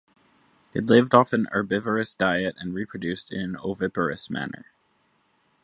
It 0.73 0.85
lived 0.87 1.13
off 1.13 1.31
a 1.31 1.37
herbivorous 1.51 2.15
diet 2.15 2.55
and 2.57 2.73
reproduced 2.73 3.31
in 3.31 3.39
an 3.41 3.57
oviparous 3.57 4.31
manner. 4.31 4.65